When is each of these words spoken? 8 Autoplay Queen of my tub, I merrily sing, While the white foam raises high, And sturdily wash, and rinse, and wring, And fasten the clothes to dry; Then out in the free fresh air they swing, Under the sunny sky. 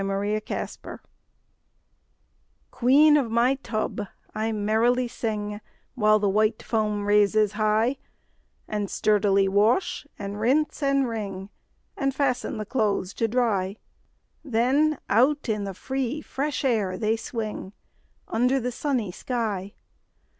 8 0.01 0.03
Autoplay 0.03 0.97
Queen 2.71 3.17
of 3.17 3.29
my 3.29 3.53
tub, 3.61 4.01
I 4.33 4.51
merrily 4.51 5.07
sing, 5.07 5.61
While 5.93 6.17
the 6.17 6.27
white 6.27 6.63
foam 6.63 7.05
raises 7.05 7.51
high, 7.51 7.97
And 8.67 8.89
sturdily 8.89 9.47
wash, 9.47 10.07
and 10.17 10.39
rinse, 10.39 10.81
and 10.81 11.07
wring, 11.07 11.51
And 11.95 12.15
fasten 12.15 12.57
the 12.57 12.65
clothes 12.65 13.13
to 13.13 13.27
dry; 13.27 13.77
Then 14.43 14.97
out 15.07 15.47
in 15.47 15.65
the 15.65 15.75
free 15.75 16.19
fresh 16.23 16.65
air 16.65 16.97
they 16.97 17.15
swing, 17.15 17.71
Under 18.27 18.59
the 18.59 18.71
sunny 18.71 19.11
sky. 19.11 19.73